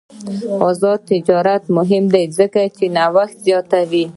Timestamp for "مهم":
1.77-2.03